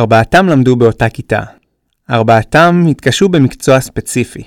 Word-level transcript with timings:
ארבעתם 0.00 0.46
למדו 0.48 0.76
באותה 0.76 1.08
כיתה. 1.08 1.40
ארבעתם 2.10 2.84
התקשו 2.90 3.28
במקצוע 3.28 3.80
ספציפי. 3.80 4.42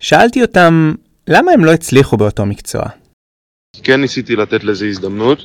שאלתי 0.00 0.42
אותם, 0.42 0.94
למה 1.28 1.52
הם 1.52 1.64
לא 1.64 1.70
הצליחו 1.70 2.16
באותו 2.16 2.46
מקצוע? 2.46 2.82
כן 3.82 4.00
ניסיתי 4.00 4.36
לתת 4.36 4.64
לזה 4.64 4.86
הזדמנות, 4.86 5.42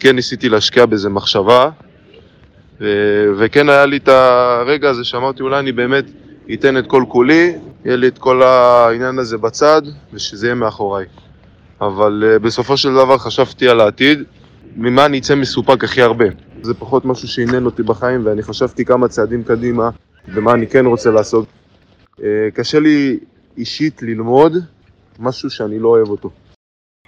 כן 0.00 0.16
ניסיתי 0.16 0.48
להשקיע 0.48 0.86
בזה 0.86 1.08
מחשבה, 1.08 1.70
ו- 2.80 3.26
וכן 3.38 3.68
היה 3.68 3.86
לי 3.86 3.96
את 3.96 4.08
הרגע 4.08 4.90
הזה 4.90 5.04
שאמרתי 5.04 5.42
אולי 5.42 5.58
אני 5.58 5.72
באמת 5.72 6.04
אתן 6.54 6.78
את 6.78 6.86
כל 6.86 7.04
כולי, 7.08 7.52
יהיה 7.84 7.96
לי 7.96 8.08
את 8.08 8.18
כל 8.18 8.42
העניין 8.42 9.18
הזה 9.18 9.38
בצד, 9.38 9.82
ושזה 10.12 10.46
יהיה 10.46 10.54
מאחוריי. 10.54 11.06
אבל 11.80 12.24
uh, 12.24 12.38
בסופו 12.38 12.76
של 12.76 12.94
דבר 12.94 13.18
חשבתי 13.18 13.68
על 13.68 13.80
העתיד, 13.80 14.22
ממה 14.76 15.06
אני 15.06 15.18
אצא 15.18 15.34
מסופק 15.34 15.84
הכי 15.84 16.02
הרבה. 16.02 16.26
זה 16.62 16.74
פחות 16.74 17.04
משהו 17.04 17.28
שעניין 17.28 17.64
אותי 17.66 17.82
בחיים, 17.82 18.26
ואני 18.26 18.42
חשבתי 18.42 18.84
כמה 18.84 19.08
צעדים 19.08 19.44
קדימה, 19.44 19.90
ומה 20.28 20.52
אני 20.52 20.66
כן 20.66 20.86
רוצה 20.86 21.10
לעשות. 21.10 21.46
Uh, 22.16 22.20
קשה 22.54 22.78
לי 22.78 23.18
אישית 23.56 24.02
ללמוד 24.02 24.56
משהו 25.18 25.50
שאני 25.50 25.78
לא 25.78 25.88
אוהב 25.88 26.08
אותו. 26.08 26.30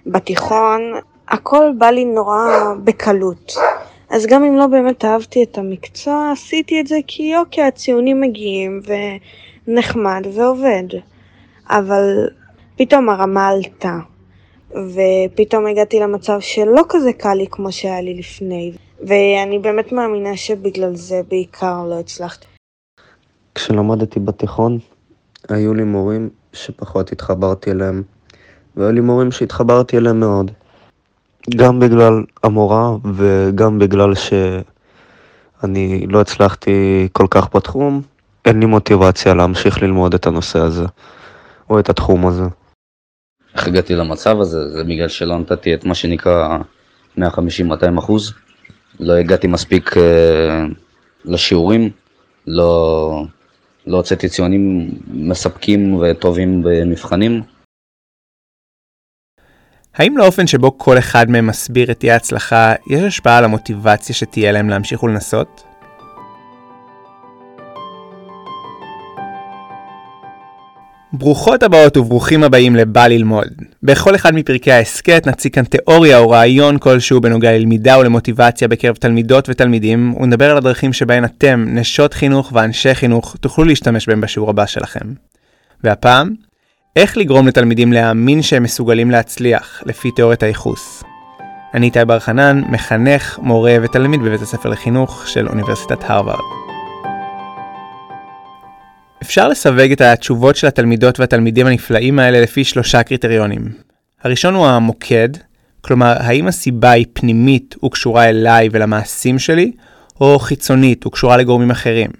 בתיכון 0.07 0.81
הכל 1.29 1.71
בא 1.79 1.87
לי 1.87 2.05
נורא 2.05 2.75
בקלות. 2.85 3.53
אז 4.11 4.27
גם 4.27 4.45
אם 4.45 4.57
לא 4.57 4.67
באמת 4.67 5.05
אהבתי 5.05 5.43
את 5.43 5.59
המקצוע, 5.59 6.31
עשיתי 6.33 6.81
את 6.81 6.87
זה 6.87 6.97
כי 7.07 7.37
אוקיי, 7.37 7.65
הציונים 7.65 8.21
מגיעים 8.21 8.81
ונחמד 9.67 10.27
ועובד. 10.35 10.85
אבל 11.71 12.29
פתאום 12.77 13.09
הרמה 13.09 13.49
עלתה, 13.49 13.99
ופתאום 14.71 15.67
הגעתי 15.67 16.01
למצב 16.01 16.41
שלא 16.41 16.83
כזה 16.89 17.13
קל 17.13 17.35
לי 17.35 17.47
כמו 17.51 17.73
שהיה 17.73 18.01
לי 18.01 18.15
לפני, 18.15 18.73
ואני 19.09 19.59
באמת 19.59 19.93
מאמינה 19.93 20.37
שבגלל 20.37 20.95
זה 20.95 21.21
בעיקר 21.29 21.85
לא 21.91 22.01
הצלחתי. 22.01 22.47
כשלמדתי 23.55 24.21
בתיכון, 24.21 24.79
היו 25.49 25.75
לי 25.75 25.85
מורים 25.85 26.29
שפחות 26.53 27.13
התחברתי 27.13 27.71
אליהם, 27.71 28.03
והיו 28.77 28.93
לי 28.93 29.01
מורים 29.01 29.33
שהתחברתי 29.33 29.97
אליהם 29.97 30.21
מאוד. 30.21 30.51
גם 31.57 31.81
בגלל 31.81 32.25
המורה 32.43 32.97
וגם 33.15 33.79
בגלל 33.79 34.15
שאני 34.15 36.07
לא 36.07 36.21
הצלחתי 36.21 37.09
כל 37.13 37.27
כך 37.31 37.55
בתחום, 37.55 38.03
אין 38.45 38.61
לי 38.61 38.67
מוטיבציה 38.67 39.35
להמשיך 39.35 39.83
ללמוד 39.83 40.15
את 40.15 40.27
הנושא 40.27 40.59
הזה, 40.59 40.85
או 41.71 41.79
את 41.79 41.89
התחום 41.89 42.27
הזה. 42.27 42.45
איך 43.55 43.67
הגעתי 43.67 43.95
למצב 43.95 44.41
הזה? 44.41 44.69
זה 44.69 44.85
בגלל 44.85 45.09
שלא 45.09 45.39
נתתי 45.39 45.75
את 45.75 45.85
מה 45.85 45.95
שנקרא 45.95 46.59
150-200 47.19 47.23
אחוז. 47.99 48.33
לא 49.01 49.13
הגעתי 49.13 49.47
מספיק 49.47 49.97
uh, 49.97 50.01
לשיעורים, 51.25 51.91
לא, 52.47 53.25
לא 53.87 53.97
הוצאתי 53.97 54.29
ציונים 54.29 54.91
מספקים 55.09 55.95
וטובים 55.95 56.63
במבחנים. 56.63 57.43
האם 59.95 60.17
לאופן 60.17 60.47
שבו 60.47 60.79
כל 60.79 60.99
אחד 60.99 61.31
מהם 61.31 61.47
מסביר 61.47 61.91
את 61.91 62.05
אי 62.05 62.11
ההצלחה, 62.11 62.75
יש 62.91 63.03
השפעה 63.03 63.39
על 63.39 63.45
המוטיבציה 63.45 64.15
שתהיה 64.15 64.53
להם 64.53 64.69
להמשיך 64.69 65.03
ולנסות? 65.03 65.70
ברוכות 71.13 71.63
הבאות 71.63 71.97
וברוכים 71.97 72.43
הבאים 72.45 72.77
לבא 72.77 73.07
ללמוד. 73.07 73.49
בכל 73.83 74.15
אחד 74.15 74.35
מפרקי 74.35 74.73
ההסכת 74.73 75.27
נציג 75.27 75.55
כאן 75.55 75.65
תיאוריה 75.65 76.19
או 76.19 76.31
רעיון 76.31 76.79
כלשהו 76.79 77.21
בנוגע 77.21 77.53
ללמידה 77.53 77.99
ולמוטיבציה 77.99 78.69
בקרב 78.69 78.97
תלמידות 78.97 79.49
ותלמידים, 79.49 80.15
ונדבר 80.21 80.51
על 80.51 80.57
הדרכים 80.57 80.93
שבהן 80.93 81.25
אתם, 81.25 81.65
נשות 81.69 82.15
חינוך 82.15 82.53
ואנשי 82.55 82.95
חינוך, 82.95 83.37
תוכלו 83.41 83.65
להשתמש 83.65 84.09
בהם 84.09 84.21
בשיעור 84.21 84.51
הבא 84.51 84.67
שלכם. 84.67 85.15
והפעם, 85.85 86.31
איך 86.97 87.17
לגרום 87.17 87.49
לתלמידים 87.49 87.93
להאמין 87.93 88.43
שהם 88.43 88.63
מסוגלים 88.63 89.11
להצליח, 89.11 89.83
לפי 89.87 90.11
תיאוריית 90.11 90.43
הייחוס. 90.43 91.03
אני 91.75 91.87
איתי 91.87 92.05
בר 92.05 92.19
חנן, 92.19 92.63
מחנך, 92.69 93.39
מורה 93.43 93.77
ותלמיד 93.83 94.23
בבית 94.23 94.43
הספר 94.43 94.69
לחינוך 94.69 95.29
של 95.29 95.49
אוניברסיטת 95.49 96.11
הרווארד. 96.11 96.60
אפשר 99.31 99.49
לסווג 99.49 99.93
את 99.93 100.01
התשובות 100.01 100.57
של 100.57 100.67
התלמידות 100.67 101.21
והתלמידים 101.21 101.67
הנפלאים 101.67 102.19
האלה 102.19 102.41
לפי 102.41 102.65
שלושה 102.65 103.03
קריטריונים. 103.03 103.73
הראשון 104.23 104.55
הוא 104.55 104.67
המוקד, 104.67 105.29
כלומר, 105.81 106.17
האם 106.19 106.47
הסיבה 106.47 106.91
היא 106.91 107.07
פנימית 107.13 107.75
וקשורה 107.85 108.29
אליי 108.29 108.69
ולמעשים 108.73 109.39
שלי, 109.39 109.73
או 110.21 110.39
חיצונית 110.39 111.07
וקשורה 111.07 111.37
לגורמים 111.37 111.71
אחרים. 111.71 112.11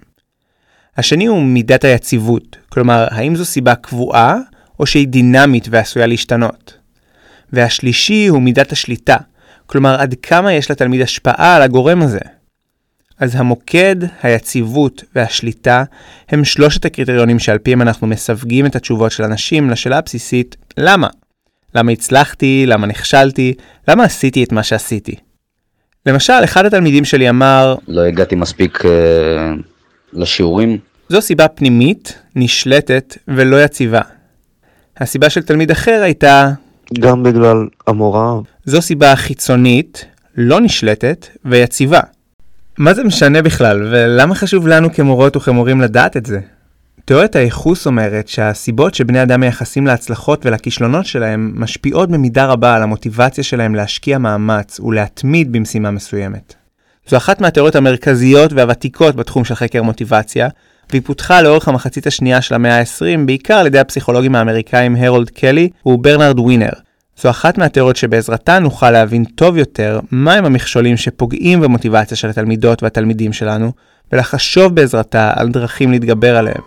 השני 0.97 1.25
הוא 1.25 1.41
מידת 1.41 1.83
היציבות, 1.83 2.57
כלומר, 2.69 3.07
האם 3.11 3.35
זו 3.35 3.45
סיבה 3.45 3.75
קבועה, 3.75 4.37
או 4.79 4.85
שהיא 4.85 5.07
דינמית 5.07 5.67
ועשויה 5.71 6.07
להשתנות. 6.07 6.73
והשלישי 7.53 8.27
הוא 8.27 8.41
מידת 8.41 8.71
השליטה, 8.71 9.17
כלומר, 9.65 10.01
עד 10.01 10.15
כמה 10.21 10.53
יש 10.53 10.71
לתלמיד 10.71 11.01
השפעה 11.01 11.55
על 11.55 11.61
הגורם 11.61 12.01
הזה. 12.01 12.19
אז 13.21 13.35
המוקד, 13.35 13.95
היציבות 14.23 15.03
והשליטה 15.15 15.83
הם 16.29 16.45
שלושת 16.45 16.85
הקריטריונים 16.85 17.39
שעל 17.39 17.57
פיהם 17.57 17.81
אנחנו 17.81 18.07
מסווגים 18.07 18.65
את 18.65 18.75
התשובות 18.75 19.11
של 19.11 19.23
אנשים 19.23 19.69
לשאלה 19.69 19.97
הבסיסית 19.97 20.55
למה? 20.77 21.07
למה 21.75 21.91
הצלחתי? 21.91 22.63
למה 22.67 22.87
נכשלתי? 22.87 23.53
למה 23.87 24.03
עשיתי 24.03 24.43
את 24.43 24.51
מה 24.51 24.63
שעשיתי? 24.63 25.15
למשל, 26.05 26.33
אחד 26.43 26.65
התלמידים 26.65 27.05
שלי 27.05 27.29
אמר 27.29 27.75
לא 27.87 28.01
הגעתי 28.01 28.35
מספיק 28.35 28.81
uh, 28.81 28.87
לשיעורים. 30.13 30.77
זו 31.09 31.21
סיבה 31.21 31.47
פנימית, 31.47 32.19
נשלטת 32.35 33.17
ולא 33.27 33.63
יציבה. 33.63 34.01
הסיבה 34.97 35.29
של 35.29 35.41
תלמיד 35.41 35.71
אחר 35.71 36.01
הייתה 36.03 36.51
גם 36.99 37.23
בגלל 37.23 37.67
המורה. 37.87 38.39
זו 38.65 38.81
סיבה 38.81 39.15
חיצונית, 39.15 40.05
לא 40.35 40.61
נשלטת 40.61 41.27
ויציבה. 41.45 41.99
מה 42.81 42.93
זה 42.93 43.03
משנה 43.03 43.41
בכלל, 43.41 43.83
ולמה 43.91 44.35
חשוב 44.35 44.67
לנו 44.67 44.93
כמורות 44.93 45.35
וכמורים 45.37 45.81
לדעת 45.81 46.17
את 46.17 46.25
זה? 46.25 46.39
תיאוריית 47.05 47.35
הייחוס 47.35 47.85
אומרת 47.87 48.27
שהסיבות 48.27 48.93
שבני 48.93 49.23
אדם 49.23 49.39
מייחסים 49.39 49.87
להצלחות 49.87 50.45
ולכישלונות 50.45 51.05
שלהם 51.05 51.51
משפיעות 51.55 52.09
במידה 52.11 52.45
רבה 52.45 52.75
על 52.75 52.83
המוטיבציה 52.83 53.43
שלהם 53.43 53.75
להשקיע 53.75 54.17
מאמץ 54.17 54.79
ולהתמיד 54.79 55.51
במשימה 55.51 55.91
מסוימת. 55.91 56.55
זו 57.07 57.17
אחת 57.17 57.41
מהתיאוריות 57.41 57.75
המרכזיות 57.75 58.53
והוותיקות 58.53 59.15
בתחום 59.15 59.45
של 59.45 59.55
חקר 59.55 59.83
מוטיבציה, 59.83 60.49
והיא 60.89 61.01
פותחה 61.05 61.41
לאורך 61.41 61.67
המחצית 61.67 62.07
השנייה 62.07 62.41
של 62.41 62.55
המאה 62.55 62.79
ה-20 62.79 63.25
בעיקר 63.25 63.53
על 63.53 63.67
ידי 63.67 63.79
הפסיכולוגים 63.79 64.35
האמריקאים 64.35 64.95
הרולד 64.95 65.29
קלי 65.29 65.69
וברנרד 65.85 66.39
ווינר, 66.39 66.73
זו 67.21 67.29
אחת 67.29 67.57
מהתיאוריות 67.57 67.95
שבעזרתה 67.95 68.59
נוכל 68.59 68.91
להבין 68.91 69.25
טוב 69.25 69.57
יותר 69.57 69.99
מהם 70.11 70.45
המכשולים 70.45 70.97
שפוגעים 70.97 71.61
במוטיבציה 71.61 72.17
של 72.17 72.29
התלמידות 72.29 72.83
והתלמידים 72.83 73.33
שלנו, 73.33 73.71
ולחשוב 74.11 74.75
בעזרתה 74.75 75.33
על 75.35 75.49
דרכים 75.49 75.91
להתגבר 75.91 76.37
עליהם. 76.37 76.61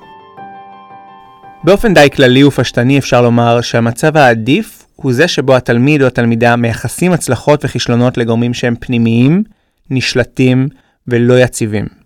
באופן 1.64 1.94
די 1.94 2.08
כללי 2.16 2.44
ופשטני 2.44 2.98
אפשר 2.98 3.22
לומר 3.22 3.60
שהמצב 3.60 4.16
העדיף 4.16 4.86
הוא 4.96 5.12
זה 5.12 5.28
שבו 5.28 5.56
התלמיד 5.56 6.02
או 6.02 6.06
התלמידה 6.06 6.56
מייחסים 6.56 7.12
הצלחות 7.12 7.64
וכישלונות 7.64 8.16
לגורמים 8.16 8.54
שהם 8.54 8.74
פנימיים, 8.80 9.42
נשלטים 9.90 10.68
ולא 11.08 11.40
יציבים. 11.40 12.03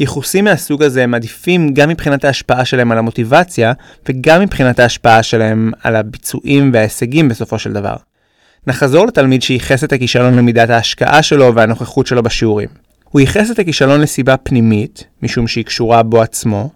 ייחוסים 0.00 0.44
מהסוג 0.44 0.82
הזה 0.82 1.02
הם 1.02 1.14
עדיפים 1.14 1.74
גם 1.74 1.88
מבחינת 1.88 2.24
ההשפעה 2.24 2.64
שלהם 2.64 2.92
על 2.92 2.98
המוטיבציה, 2.98 3.72
וגם 4.08 4.40
מבחינת 4.40 4.80
ההשפעה 4.80 5.22
שלהם 5.22 5.72
על 5.82 5.96
הביצועים 5.96 6.70
וההישגים 6.72 7.28
בסופו 7.28 7.58
של 7.58 7.72
דבר. 7.72 7.96
נחזור 8.66 9.06
לתלמיד 9.06 9.42
שייחס 9.42 9.84
את 9.84 9.92
הכישלון 9.92 10.34
למידת 10.34 10.70
ההשקעה 10.70 11.22
שלו 11.22 11.54
והנוכחות 11.54 12.06
שלו 12.06 12.22
בשיעורים. 12.22 12.68
הוא 13.04 13.20
ייחס 13.20 13.50
את 13.50 13.58
הכישלון 13.58 14.00
לסיבה 14.00 14.36
פנימית, 14.36 15.04
משום 15.22 15.48
שהיא 15.48 15.64
קשורה 15.64 16.02
בו 16.02 16.22
עצמו, 16.22 16.70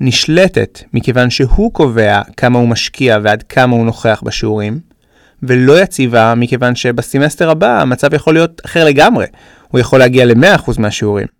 נשלטת 0.00 0.82
מכיוון 0.92 1.30
שהוא 1.30 1.72
קובע 1.72 2.22
כמה 2.36 2.58
הוא 2.58 2.68
משקיע 2.68 3.18
ועד 3.22 3.42
כמה 3.42 3.76
הוא 3.76 3.84
נוכח 3.84 4.22
בשיעורים, 4.24 4.80
ולא 5.42 5.80
יציבה 5.82 6.34
מכיוון 6.34 6.74
שבסמסטר 6.74 7.50
הבא 7.50 7.80
המצב 7.80 8.14
יכול 8.14 8.34
להיות 8.34 8.60
אחר 8.64 8.84
לגמרי, 8.84 9.26
הוא 9.68 9.80
יכול 9.80 9.98
להגיע 9.98 10.24
ל-100% 10.24 10.70
מהשיעורים. 10.78 11.39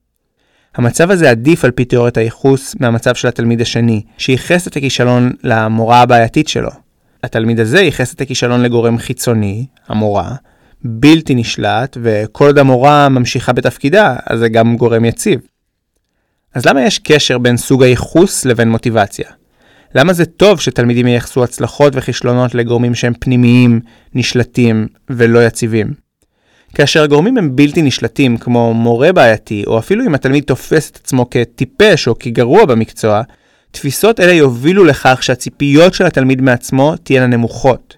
המצב 0.74 1.10
הזה 1.10 1.30
עדיף 1.30 1.64
על 1.64 1.70
פי 1.70 1.84
תיאוריית 1.84 2.16
הייחוס 2.16 2.74
מהמצב 2.80 3.14
של 3.14 3.28
התלמיד 3.28 3.60
השני, 3.60 4.02
שייחס 4.18 4.66
את 4.66 4.76
הכישלון 4.76 5.32
למורה 5.44 6.00
הבעייתית 6.00 6.48
שלו. 6.48 6.70
התלמיד 7.22 7.60
הזה 7.60 7.80
ייחס 7.80 8.14
את 8.14 8.20
הכישלון 8.20 8.62
לגורם 8.62 8.98
חיצוני, 8.98 9.66
המורה, 9.88 10.34
בלתי 10.84 11.34
נשלט, 11.34 11.96
וכל 12.02 12.46
עוד 12.46 12.58
המורה 12.58 13.08
ממשיכה 13.08 13.52
בתפקידה, 13.52 14.16
אז 14.26 14.38
זה 14.38 14.48
גם 14.48 14.76
גורם 14.76 15.04
יציב. 15.04 15.40
אז 16.54 16.66
למה 16.66 16.82
יש 16.82 16.98
קשר 16.98 17.38
בין 17.38 17.56
סוג 17.56 17.82
הייחוס 17.82 18.44
לבין 18.44 18.70
מוטיבציה? 18.70 19.30
למה 19.94 20.12
זה 20.12 20.24
טוב 20.24 20.60
שתלמידים 20.60 21.06
ייחסו 21.06 21.44
הצלחות 21.44 21.92
וכישלונות 21.96 22.54
לגורמים 22.54 22.94
שהם 22.94 23.12
פנימיים, 23.20 23.80
נשלטים 24.14 24.86
ולא 25.10 25.46
יציבים? 25.46 26.09
כאשר 26.74 27.02
הגורמים 27.02 27.38
הם 27.38 27.56
בלתי 27.56 27.82
נשלטים, 27.82 28.36
כמו 28.36 28.74
מורה 28.74 29.12
בעייתי, 29.12 29.64
או 29.66 29.78
אפילו 29.78 30.06
אם 30.06 30.14
התלמיד 30.14 30.44
תופס 30.44 30.90
את 30.90 30.96
עצמו 30.96 31.30
כטיפש 31.30 32.08
או 32.08 32.18
כגרוע 32.18 32.64
במקצוע, 32.64 33.22
תפיסות 33.70 34.20
אלה 34.20 34.32
יובילו 34.32 34.84
לכך 34.84 35.22
שהציפיות 35.22 35.94
של 35.94 36.06
התלמיד 36.06 36.42
מעצמו 36.42 36.94
תהיינה 37.02 37.26
נמוכות. 37.26 37.96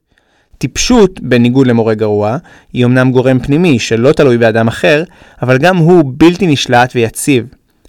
טיפשות, 0.58 1.20
בניגוד 1.20 1.66
למורה 1.66 1.94
גרוע, 1.94 2.36
היא 2.72 2.84
אמנם 2.84 3.12
גורם 3.12 3.38
פנימי 3.38 3.78
שלא 3.78 4.12
תלוי 4.12 4.38
באדם 4.38 4.68
אחר, 4.68 5.04
אבל 5.42 5.58
גם 5.58 5.76
הוא 5.76 6.12
בלתי 6.16 6.46
נשלט 6.46 6.92
ויציב, 6.94 7.46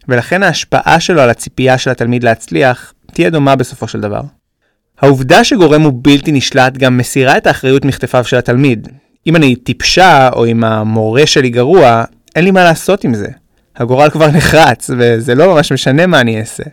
ולכן 0.07 0.43
ההשפעה 0.43 0.99
שלו 0.99 1.21
על 1.21 1.29
הציפייה 1.29 1.77
של 1.77 1.89
התלמיד 1.89 2.23
להצליח 2.23 2.93
תהיה 3.13 3.29
דומה 3.29 3.55
בסופו 3.55 3.87
של 3.87 4.01
דבר. 4.01 4.21
העובדה 4.99 5.43
שגורם 5.43 5.81
הוא 5.81 5.93
בלתי 5.95 6.31
נשלט 6.31 6.77
גם 6.77 6.97
מסירה 6.97 7.37
את 7.37 7.47
האחריות 7.47 7.85
מכתפיו 7.85 8.23
של 8.23 8.37
התלמיד. 8.37 8.87
אם 9.27 9.35
אני 9.35 9.55
טיפשה, 9.55 10.29
או 10.29 10.45
אם 10.45 10.63
המורה 10.63 11.25
שלי 11.25 11.49
גרוע, 11.49 12.03
אין 12.35 12.45
לי 12.45 12.51
מה 12.51 12.63
לעשות 12.63 13.03
עם 13.03 13.13
זה. 13.13 13.27
הגורל 13.75 14.09
כבר 14.09 14.27
נחרץ, 14.37 14.89
וזה 14.97 15.35
לא 15.35 15.55
ממש 15.55 15.71
משנה 15.71 16.07
מה 16.07 16.21
אני 16.21 16.39
אעשה. 16.39 16.63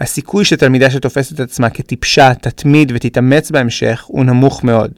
הסיכוי 0.00 0.44
שתלמידה 0.44 0.90
שתופסת 0.90 1.34
את 1.34 1.40
עצמה 1.40 1.70
כטיפשה 1.70 2.34
תתמיד 2.34 2.92
ותתאמץ 2.94 3.50
בהמשך 3.50 4.04
הוא 4.06 4.24
נמוך 4.24 4.64
מאוד. 4.64 4.90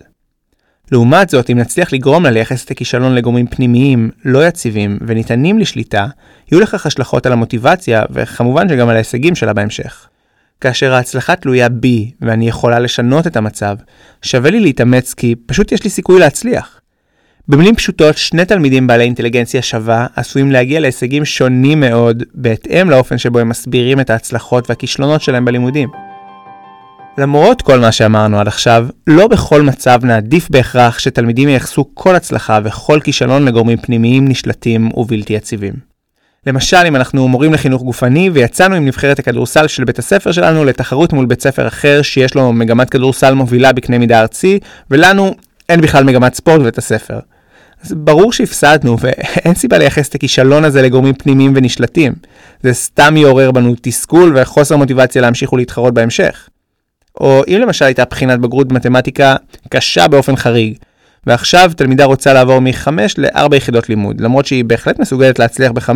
לעומת 0.92 1.28
זאת, 1.28 1.50
אם 1.50 1.58
נצליח 1.58 1.92
לגרום 1.92 2.24
לה 2.24 2.30
לייחס 2.30 2.64
את 2.64 2.70
הכישלון 2.70 3.14
לגורמים 3.14 3.46
פנימיים, 3.46 4.10
לא 4.24 4.46
יציבים 4.46 4.98
וניתנים 5.06 5.58
לשליטה, 5.58 6.06
יהיו 6.52 6.60
לכך 6.60 6.86
השלכות 6.86 7.26
על 7.26 7.32
המוטיבציה, 7.32 8.02
וכמובן 8.10 8.68
שגם 8.68 8.88
על 8.88 8.94
ההישגים 8.94 9.34
שלה 9.34 9.52
בהמשך. 9.52 10.08
כאשר 10.62 10.94
ההצלחה 10.94 11.36
תלויה 11.36 11.68
בי, 11.68 12.10
ואני 12.20 12.48
יכולה 12.48 12.78
לשנות 12.78 13.26
את 13.26 13.36
המצב, 13.36 13.76
שווה 14.22 14.50
לי 14.50 14.60
להתאמץ 14.60 15.14
כי 15.14 15.34
פשוט 15.46 15.72
יש 15.72 15.84
לי 15.84 15.90
סיכוי 15.90 16.20
להצליח. 16.20 16.80
במילים 17.48 17.76
פשוטות, 17.76 18.16
שני 18.16 18.44
תלמידים 18.44 18.86
בעלי 18.86 19.04
אינטליגנציה 19.04 19.62
שווה 19.62 20.06
עשויים 20.16 20.50
להגיע 20.50 20.80
להישגים 20.80 21.24
שונים 21.24 21.80
מאוד, 21.80 22.22
בהתאם 22.34 22.90
לאופן 22.90 23.18
שבו 23.18 23.38
הם 23.38 23.48
מסבירים 23.48 24.00
את 24.00 24.10
ההצלחות 24.10 24.70
והכישלונות 24.70 25.22
שלהם 25.22 25.44
בלימודים. 25.44 25.88
למרות 27.18 27.62
כל 27.62 27.78
מה 27.78 27.92
שאמרנו 27.92 28.40
עד 28.40 28.48
עכשיו, 28.48 28.86
לא 29.06 29.28
בכל 29.28 29.62
מצב 29.62 30.04
נעדיף 30.04 30.50
בהכרח 30.50 30.98
שתלמידים 30.98 31.48
ייחסו 31.48 31.84
כל 31.94 32.16
הצלחה 32.16 32.58
וכל 32.64 33.00
כישלון 33.04 33.44
לגורמים 33.44 33.78
פנימיים 33.78 34.28
נשלטים 34.28 34.90
ובלתי 34.96 35.32
יציבים. 35.32 35.91
למשל, 36.46 36.76
אם 36.88 36.96
אנחנו 36.96 37.28
מורים 37.28 37.52
לחינוך 37.52 37.82
גופני 37.82 38.30
ויצאנו 38.30 38.74
עם 38.74 38.86
נבחרת 38.86 39.18
הכדורסל 39.18 39.66
של 39.66 39.84
בית 39.84 39.98
הספר 39.98 40.32
שלנו 40.32 40.64
לתחרות 40.64 41.12
מול 41.12 41.26
בית 41.26 41.42
ספר 41.42 41.68
אחר 41.68 42.02
שיש 42.02 42.34
לו 42.34 42.52
מגמת 42.52 42.90
כדורסל 42.90 43.34
מובילה 43.34 43.72
בקנה 43.72 43.98
מידה 43.98 44.20
ארצי, 44.20 44.58
ולנו 44.90 45.34
אין 45.68 45.80
בכלל 45.80 46.04
מגמת 46.04 46.34
ספורט 46.34 46.60
בבית 46.60 46.78
הספר. 46.78 47.18
אז 47.84 47.92
ברור 47.96 48.32
שהפסדנו, 48.32 48.96
ואין 49.00 49.54
סיבה 49.54 49.78
לייחס 49.78 50.08
את 50.08 50.14
הכישלון 50.14 50.64
הזה 50.64 50.82
לגורמים 50.82 51.14
פנימיים 51.14 51.52
ונשלטים. 51.56 52.12
זה 52.62 52.72
סתם 52.72 53.16
יעורר 53.16 53.50
בנו 53.50 53.74
תסכול 53.82 54.32
וחוסר 54.36 54.76
מוטיבציה 54.76 55.22
להמשיך 55.22 55.52
ולהתחרות 55.52 55.94
בהמשך. 55.94 56.48
או 57.20 57.42
אם 57.48 57.58
למשל 57.62 57.84
הייתה 57.84 58.04
בחינת 58.04 58.40
בגרות 58.40 58.68
במתמטיקה 58.68 59.36
קשה 59.68 60.08
באופן 60.08 60.36
חריג, 60.36 60.74
ועכשיו 61.26 61.70
תלמידה 61.76 62.04
רוצה 62.04 62.32
לעבור 62.32 62.58
מ-5 62.58 62.88
ל-4 63.18 63.56
יחידות 63.56 63.88
לימוד, 63.88 64.20
למרות 64.20 64.46
שהיא 64.46 64.64
בהחלט 64.64 64.98
מסוגלת 64.98 65.38
להצליח 65.38 65.72
ב-5. 65.72 65.90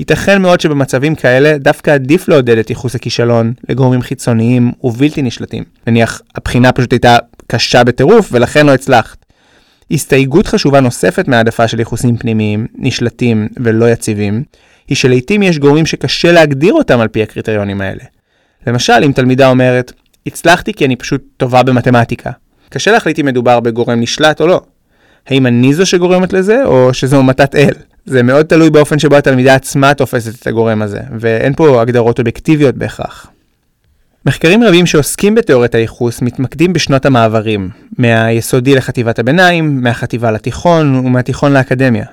ייתכן 0.00 0.42
מאוד 0.42 0.60
שבמצבים 0.60 1.14
כאלה 1.14 1.58
דווקא 1.58 1.90
עדיף 1.90 2.28
לעודד 2.28 2.58
את 2.58 2.70
ייחוס 2.70 2.94
הכישלון 2.94 3.52
לגורמים 3.68 4.02
חיצוניים 4.02 4.72
ובלתי 4.82 5.22
נשלטים. 5.22 5.64
נניח, 5.86 6.22
הבחינה 6.34 6.72
פשוט 6.72 6.92
הייתה 6.92 7.16
קשה 7.46 7.84
בטירוף 7.84 8.28
ולכן 8.32 8.66
לא 8.66 8.74
הצלחת. 8.74 9.26
הסתייגות 9.90 10.46
חשובה 10.46 10.80
נוספת 10.80 11.28
מהעדפה 11.28 11.68
של 11.68 11.78
ייחוסים 11.78 12.16
פנימיים, 12.16 12.66
נשלטים 12.74 13.48
ולא 13.56 13.90
יציבים, 13.90 14.42
היא 14.88 14.96
שלעיתים 14.96 15.42
יש 15.42 15.58
גורמים 15.58 15.86
שקשה 15.86 16.32
להגדיר 16.32 16.72
אותם 16.72 17.00
על 17.00 17.08
פי 17.08 17.22
הקריטריונים 17.22 17.80
האלה. 17.80 18.02
למשל, 18.66 19.02
אם 19.04 19.12
תלמידה 19.12 19.48
אומרת, 19.48 19.92
הצלחתי 20.26 20.74
כי 20.74 20.84
אני 20.84 20.96
פשוט 20.96 21.22
טובה 21.36 21.62
במתמטיקה. 21.62 22.30
קשה 22.68 22.92
להחליט 22.92 23.18
אם 23.18 23.26
מדובר 23.26 23.60
בגורם 23.60 24.00
נשלט 24.00 24.40
או 24.40 24.46
לא. 24.46 24.60
האם 25.26 25.46
אני 25.46 25.74
זו 25.74 25.86
שגורמת 25.86 26.32
לזה, 26.32 26.64
או 26.64 26.94
שזו 26.94 27.22
מתת 27.22 27.54
אל? 27.54 27.72
זה 28.06 28.22
מאוד 28.22 28.46
תלוי 28.46 28.70
באופן 28.70 28.98
שבו 28.98 29.16
התלמידה 29.16 29.54
עצמה 29.54 29.94
תופסת 29.94 30.42
את 30.42 30.46
הגורם 30.46 30.82
הזה, 30.82 31.00
ואין 31.18 31.54
פה 31.54 31.82
הגדרות 31.82 32.18
אובייקטיביות 32.18 32.74
בהכרח. 32.74 33.26
מחקרים 34.26 34.64
רבים 34.64 34.86
שעוסקים 34.86 35.34
בתיאוריית 35.34 35.74
הייחוס 35.74 36.22
מתמקדים 36.22 36.72
בשנות 36.72 37.06
המעברים, 37.06 37.70
מהיסודי 37.98 38.74
לחטיבת 38.74 39.18
הביניים, 39.18 39.82
מהחטיבה 39.82 40.30
לתיכון 40.30 40.94
ומהתיכון 40.96 41.52
לאקדמיה. 41.52 42.04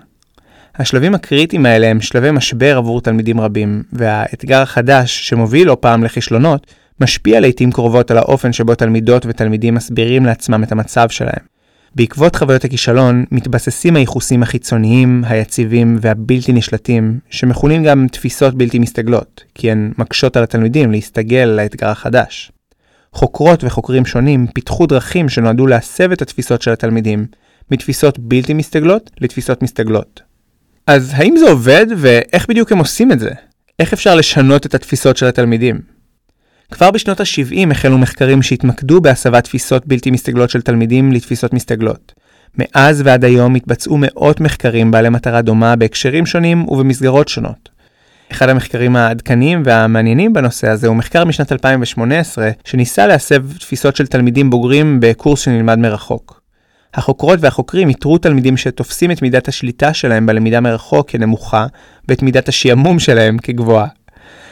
השלבים 0.76 1.16
הקריטיים 1.16 1.66
האלה 1.66 1.88
הם 1.88 2.02
שלבי 2.02 2.32
משבר 2.32 2.78
עבור 2.78 3.02
תלמידים 3.02 3.42
רבים, 3.42 3.84
והאתגר 3.94 4.62
החדש, 4.62 5.30
שמוביל 5.30 5.68
לא 5.68 5.78
פעם 5.80 6.04
לכישלונות, 6.04 6.68
משפיע 7.02 7.40
לעיתים 7.40 7.72
קרובות 7.72 8.12
על 8.12 8.18
האופן 8.18 8.54
שבו 8.54 8.76
תלמידות 8.76 9.26
ותלמידים 9.26 9.76
מסבירים 9.76 10.26
לעצמם 10.26 10.64
את 10.64 10.72
המצב 10.72 11.10
שלהם. 11.10 11.57
בעקבות 11.98 12.36
חוויות 12.36 12.66
הכישלון, 12.66 13.26
מתבססים 13.32 13.96
הייחוסים 13.96 14.44
החיצוניים, 14.44 15.24
היציבים 15.28 15.98
והבלתי 16.02 16.54
נשלטים, 16.54 17.20
שמכונים 17.30 17.84
גם 17.84 18.08
תפיסות 18.12 18.56
בלתי 18.56 18.80
מסתגלות, 18.80 19.44
כי 19.56 19.72
הן 19.72 19.92
מקשות 19.98 20.38
על 20.38 20.44
התלמידים 20.44 20.92
להסתגל 20.92 21.46
לאתגר 21.46 21.88
החדש. 21.88 22.52
חוקרות 23.14 23.64
וחוקרים 23.64 24.06
שונים 24.06 24.48
פיתחו 24.48 24.88
דרכים 24.88 25.30
שנועדו 25.30 25.68
להסב 25.68 26.12
את 26.12 26.22
התפיסות 26.22 26.62
של 26.62 26.72
התלמידים 26.72 27.26
מתפיסות 27.72 28.20
בלתי 28.20 28.54
מסתגלות 28.54 29.12
לתפיסות 29.22 29.62
מסתגלות. 29.62 30.22
אז 30.88 31.14
האם 31.16 31.38
זה 31.38 31.50
עובד 31.50 31.86
ואיך 31.98 32.50
בדיוק 32.50 32.72
הם 32.72 32.78
עושים 32.78 33.12
את 33.12 33.20
זה? 33.20 33.32
איך 33.80 33.94
אפשר 33.94 34.16
לשנות 34.16 34.66
את 34.66 34.76
התפיסות 34.76 35.18
של 35.18 35.26
התלמידים? 35.26 35.97
כבר 36.72 36.92
בשנות 36.92 37.20
ה-70 37.20 37.72
החלו 37.72 37.98
מחקרים 37.98 38.42
שהתמקדו 38.42 39.02
בהסבת 39.02 39.44
תפיסות 39.44 39.88
בלתי 39.88 40.12
מסתגלות 40.12 40.50
של 40.50 40.62
תלמידים 40.62 41.12
לתפיסות 41.12 41.54
מסתגלות. 41.54 42.14
מאז 42.58 43.02
ועד 43.06 43.26
היום 43.26 43.56
התבצעו 43.56 43.98
מאות 44.00 44.42
מחקרים 44.42 44.92
בעלי 44.92 45.10
מטרה 45.10 45.42
דומה 45.42 45.76
בהקשרים 45.76 46.26
שונים 46.26 46.70
ובמסגרות 46.70 47.28
שונות. 47.28 47.70
אחד 48.32 48.50
המחקרים 48.50 48.96
העדכניים 48.96 49.62
והמעניינים 49.66 50.34
בנושא 50.34 50.70
הזה 50.70 50.88
הוא 50.88 50.96
מחקר 50.96 51.26
משנת 51.26 51.52
2018 51.52 52.50
שניסה 52.66 53.08
להסב 53.08 53.58
תפיסות 53.58 53.96
של 53.96 54.08
תלמידים 54.08 54.50
בוגרים 54.50 54.98
בקורס 55.02 55.40
שנלמד 55.40 55.80
מרחוק. 55.80 56.42
החוקרות 56.94 57.40
והחוקרים 57.42 57.90
איתרו 57.90 58.18
תלמידים 58.18 58.58
שתופסים 58.58 59.12
את 59.12 59.22
מידת 59.22 59.48
השליטה 59.48 59.94
שלהם 59.94 60.26
בלמידה 60.26 60.60
מרחוק 60.60 61.10
כנמוכה 61.10 61.66
ואת 62.08 62.22
מידת 62.22 62.50
השעמום 62.50 63.00
שלהם 63.00 63.38
כגבוהה. 63.38 63.88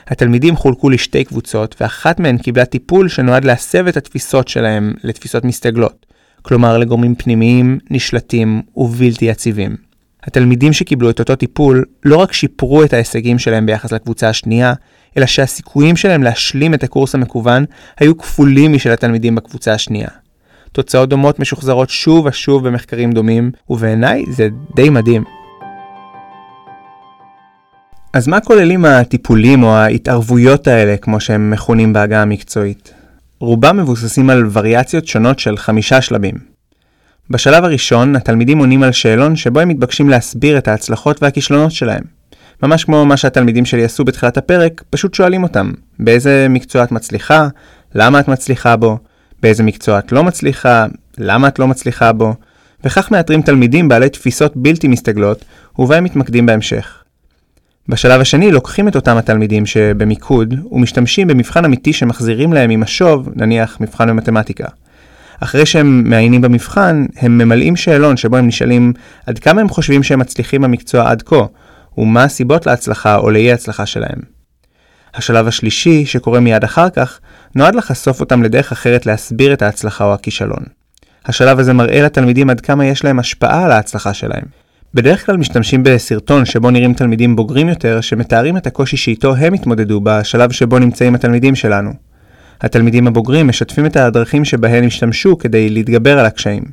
התלמידים 0.08 0.56
חולקו 0.56 0.90
לשתי 0.90 1.24
קבוצות, 1.24 1.76
ואחת 1.82 2.20
מהן 2.20 2.38
קיבלה 2.38 2.66
טיפול 2.66 3.10
שנועד 3.10 3.46
להסב 3.46 3.88
את 3.88 3.98
התפיסות 3.98 4.48
שלהם 4.48 4.94
לתפיסות 5.04 5.46
מסתגלות, 5.46 6.06
כלומר 6.42 6.78
לגורמים 6.78 7.16
פנימיים, 7.16 7.80
נשלטים 7.92 8.62
ובלתי 8.76 9.26
יציבים. 9.26 9.76
התלמידים 10.24 10.74
שקיבלו 10.74 11.10
את 11.10 11.20
אותו 11.20 11.36
טיפול 11.36 11.86
לא 12.06 12.18
רק 12.18 12.34
שיפרו 12.34 12.84
את 12.84 12.94
ההישגים 12.94 13.40
שלהם 13.40 13.66
ביחס 13.66 13.92
לקבוצה 13.92 14.30
השנייה, 14.30 14.74
אלא 15.18 15.26
שהסיכויים 15.26 15.96
שלהם 15.96 16.24
להשלים 16.24 16.74
את 16.74 16.84
הקורס 16.84 17.16
המקוון 17.16 17.66
היו 18.00 18.18
כפולים 18.18 18.74
משל 18.74 18.92
התלמידים 18.92 19.36
בקבוצה 19.36 19.74
השנייה. 19.74 20.08
תוצאות 20.72 21.10
דומות 21.10 21.40
משוחזרות 21.40 21.90
שוב 21.90 22.26
ושוב 22.26 22.68
במחקרים 22.68 23.12
דומים, 23.12 23.52
ובעיניי 23.70 24.24
זה 24.32 24.48
די 24.76 24.90
מדהים. 24.90 25.35
אז 28.16 28.28
מה 28.28 28.40
כוללים 28.40 28.86
הטיפולים 28.86 29.64
או 29.64 29.76
ההתערבויות 29.76 30.68
האלה, 30.68 30.98
כמו 30.98 31.20
שהם 31.20 31.52
מכונים 31.52 31.94
בעגה 31.94 32.22
המקצועית? 32.22 32.94
רובם 33.40 33.78
מבוססים 33.78 34.30
על 34.30 34.44
וריאציות 34.54 35.08
שונות 35.08 35.40
של 35.40 35.58
חמישה 35.58 36.02
שלבים. 36.02 36.36
בשלב 37.30 37.64
הראשון, 37.64 38.16
התלמידים 38.16 38.58
עונים 38.58 38.84
על 38.84 38.92
שאלון 38.92 39.36
שבו 39.36 39.60
הם 39.60 39.70
מתבקשים 39.70 40.10
להסביר 40.10 40.58
את 40.58 40.68
ההצלחות 40.68 41.24
והכישלונות 41.24 41.72
שלהם. 41.72 42.04
ממש 42.64 42.84
כמו 42.84 43.06
מה 43.06 43.18
שהתלמידים 43.18 43.66
שלי 43.66 43.84
עשו 43.84 44.06
בתחילת 44.06 44.38
הפרק, 44.38 44.84
פשוט 44.90 45.14
שואלים 45.14 45.44
אותם, 45.44 45.72
באיזה 46.00 46.48
מקצוע 46.50 46.84
את 46.84 46.92
מצליחה, 46.92 47.48
למה 47.96 48.20
את 48.20 48.28
מצליחה 48.28 48.76
בו, 48.76 48.98
באיזה 49.42 49.64
מקצוע 49.64 50.00
את 50.00 50.12
לא 50.12 50.24
מצליחה, 50.24 50.86
למה 51.18 51.48
את 51.48 51.60
לא 51.60 51.68
מצליחה 51.68 52.14
בו, 52.14 52.34
וכך 52.84 53.12
מאתרים 53.12 53.42
תלמידים 53.42 53.88
בעלי 53.88 54.10
תפיסות 54.10 54.52
בלתי 54.56 54.88
מסתגלות, 54.88 55.46
ובהם 55.80 56.04
מתמקדים 56.04 56.46
בהמשך. 56.46 57.05
בשלב 57.89 58.22
השני 58.22 58.51
לוקחים 58.51 58.88
את 58.88 58.96
אותם 58.96 59.18
התלמידים 59.18 59.65
שבמיקוד 59.65 60.54
ומשתמשים 60.72 61.27
במבחן 61.27 61.65
אמיתי 61.65 61.94
שמחזירים 61.94 62.54
להם 62.54 62.70
עם 62.70 62.84
השוב, 62.84 63.30
נניח 63.36 63.77
מבחן 63.82 64.10
במתמטיקה. 64.10 64.65
אחרי 65.39 65.65
שהם 65.65 66.10
מעיינים 66.10 66.42
במבחן, 66.42 67.06
הם 67.18 67.38
ממלאים 67.38 67.75
שאלון 67.75 68.18
שבו 68.18 68.38
הם 68.38 68.48
נשאלים 68.48 68.94
עד 69.25 69.39
כמה 69.39 69.62
הם 69.62 69.70
חושבים 69.70 70.04
שהם 70.04 70.20
מצליחים 70.20 70.62
במקצוע 70.62 71.12
עד 71.12 71.22
כה, 71.22 71.46
ומה 71.98 72.24
הסיבות 72.24 72.65
להצלחה 72.65 73.15
או 73.15 73.30
לאי 73.30 73.51
הצלחה 73.51 73.86
שלהם. 73.86 74.20
השלב 75.13 75.48
השלישי, 75.48 76.06
שקורה 76.06 76.39
מיד 76.39 76.63
אחר 76.63 76.89
כך, 76.89 77.20
נועד 77.56 77.75
לחשוף 77.75 78.20
אותם 78.20 78.44
לדרך 78.44 78.72
אחרת 78.72 79.06
להסביר 79.06 79.54
את 79.54 79.62
ההצלחה 79.62 80.06
או 80.06 80.13
הכישלון. 80.13 80.63
השלב 81.25 81.60
הזה 81.60 81.74
מראה 81.74 82.01
לתלמידים 82.01 82.50
עד 82.50 82.62
כמה 82.62 82.86
יש 82.86 83.04
להם 83.04 83.20
השפעה 83.20 83.65
על 83.65 83.72
ההצלחה 83.72 84.13
שלהם, 84.13 84.46
בדרך 84.96 85.25
כלל 85.25 85.38
משתמשים 85.38 85.84
בסרטון 85.84 86.46
שבו 86.46 86.72
נראים 86.72 86.94
תלמידים 86.94 87.36
בוגרים 87.36 87.70
יותר 87.70 88.02
שמתארים 88.02 88.58
את 88.58 88.68
הקושי 88.68 88.98
שאיתו 88.98 89.36
הם 89.36 89.54
התמודדו 89.54 90.02
בשלב 90.04 90.52
שבו 90.52 90.80
נמצאים 90.80 91.16
התלמידים 91.16 91.56
שלנו. 91.56 91.92
התלמידים 92.62 93.08
הבוגרים 93.08 93.48
משתפים 93.48 93.86
את 93.86 93.96
הדרכים 93.98 94.46
שבהן 94.46 94.84
השתמשו 94.84 95.38
כדי 95.38 95.70
להתגבר 95.70 96.20
על 96.20 96.25
הקשיים. 96.25 96.64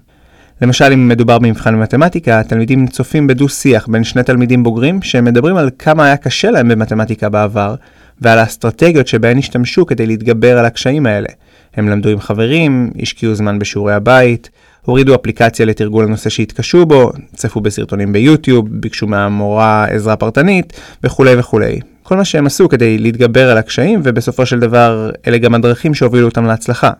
למשל, 0.62 0.92
אם 0.92 1.08
מדובר 1.08 1.38
במבחן 1.38 1.74
במתמטיקה, 1.74 2.40
התלמידים 2.40 2.86
צופים 2.86 3.26
בדו-שיח 3.26 3.88
בין 3.88 4.04
שני 4.04 4.22
תלמידים 4.22 4.62
בוגרים 4.62 5.02
שמדברים 5.02 5.56
על 5.56 5.70
כמה 5.78 6.04
היה 6.04 6.16
קשה 6.16 6.50
להם 6.50 6.68
במתמטיקה 6.68 7.28
בעבר, 7.28 7.74
ועל 8.20 8.38
האסטרטגיות 8.38 9.06
שבהן 9.06 9.38
השתמשו 9.38 9.86
כדי 9.86 10.06
להתגבר 10.06 10.58
על 10.58 10.64
הקשיים 10.64 11.06
האלה. 11.06 11.28
הם 11.74 11.88
למדו 11.88 12.08
עם 12.08 12.20
חברים, 12.20 12.90
השקיעו 13.02 13.34
זמן 13.34 13.58
בשיעורי 13.58 13.94
הבית, 13.94 14.50
הורידו 14.84 15.14
אפליקציה 15.14 15.66
לתרגול 15.66 16.04
הנושא 16.04 16.30
שהתקשו 16.30 16.86
בו, 16.86 17.12
צפו 17.36 17.60
בסרטונים 17.60 18.12
ביוטיוב, 18.12 18.68
ביקשו 18.70 19.06
מהמורה 19.06 19.84
עזרה 19.84 20.16
פרטנית, 20.16 20.72
וכולי 21.04 21.34
וכולי. 21.38 21.80
כל 22.02 22.16
מה 22.16 22.24
שהם 22.24 22.46
עשו 22.46 22.68
כדי 22.68 22.98
להתגבר 22.98 23.50
על 23.50 23.58
הקשיים, 23.58 24.00
ובסופו 24.04 24.46
של 24.46 24.60
דבר 24.60 25.10
אלה 25.26 25.38
גם 25.38 25.54
הדרכים 25.54 25.94
שהובילו 25.94 26.28
אותם 26.28 26.46
להצלחה. 26.46 26.90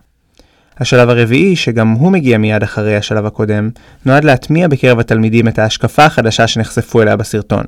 השלב 0.77 1.09
הרביעי, 1.09 1.55
שגם 1.55 1.91
הוא 1.91 2.11
מגיע 2.11 2.37
מיד 2.37 2.63
אחרי 2.63 2.95
השלב 2.95 3.25
הקודם, 3.25 3.69
נועד 4.05 4.23
להטמיע 4.23 4.67
בקרב 4.67 4.99
התלמידים 4.99 5.47
את 5.47 5.59
ההשקפה 5.59 6.05
החדשה 6.05 6.47
שנחשפו 6.47 7.01
אליה 7.01 7.15
בסרטון. 7.15 7.63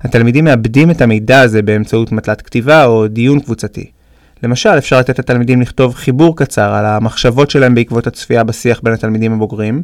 התלמידים 0.00 0.44
מאבדים 0.44 0.90
את 0.90 1.00
המידע 1.00 1.40
הזה 1.40 1.62
באמצעות 1.62 2.12
מטלת 2.12 2.42
כתיבה 2.42 2.84
או 2.84 3.08
דיון 3.08 3.40
קבוצתי. 3.40 3.95
למשל, 4.42 4.78
אפשר 4.78 4.98
לתת 4.98 5.18
לתלמידים 5.18 5.60
לכתוב 5.60 5.94
חיבור 5.94 6.36
קצר 6.36 6.74
על 6.74 6.86
המחשבות 6.86 7.50
שלהם 7.50 7.74
בעקבות 7.74 8.06
הצפייה 8.06 8.44
בשיח 8.44 8.80
בין 8.82 8.94
התלמידים 8.94 9.32
הבוגרים, 9.32 9.82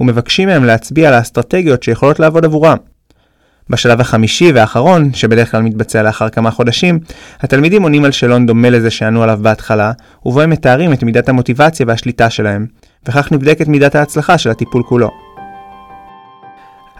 ומבקשים 0.00 0.48
מהם 0.48 0.64
להצביע 0.64 1.08
על 1.08 1.14
האסטרטגיות 1.14 1.82
שיכולות 1.82 2.20
לעבוד 2.20 2.44
עבורם. 2.44 2.76
בשלב 3.70 4.00
החמישי 4.00 4.52
והאחרון, 4.52 5.12
שבדרך 5.12 5.50
כלל 5.50 5.62
מתבצע 5.62 6.02
לאחר 6.02 6.28
כמה 6.28 6.50
חודשים, 6.50 6.98
התלמידים 7.40 7.82
עונים 7.82 8.04
על 8.04 8.12
שאלון 8.12 8.46
דומה 8.46 8.70
לזה 8.70 8.90
שענו 8.90 9.22
עליו 9.22 9.38
בהתחלה, 9.42 9.92
ובו 10.24 10.40
הם 10.40 10.50
מתארים 10.50 10.92
את 10.92 11.02
מידת 11.02 11.28
המוטיבציה 11.28 11.86
והשליטה 11.88 12.30
שלהם, 12.30 12.66
וכך 13.08 13.32
נבדקת 13.32 13.68
מידת 13.68 13.94
ההצלחה 13.94 14.38
של 14.38 14.50
הטיפול 14.50 14.82
כולו. 14.82 15.10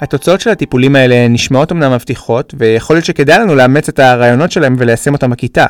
התוצאות 0.01 0.41
של 0.41 0.51
הטיפולים 0.51 0.97
האלה 0.97 1.29
נשמעות 1.29 1.73
אמנם 1.73 1.93
מבטיחות, 1.93 2.55
ויכול 2.59 2.97
להיות 2.97 3.05
שכדאי 3.05 3.39
לנו 3.39 3.55
לאמץ 3.55 3.89
את 3.89 3.99
הרעיונות 3.99 4.53
שלהם 4.53 4.77
וליישם 4.79 5.13
אותם 5.13 5.31
בכיתה. 5.31 5.67